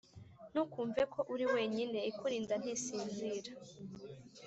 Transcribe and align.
Ntukumveko 0.51 1.19
uriwenyine 1.33 1.99
ikurinda 2.09 2.55
ntisinzira 2.61 3.51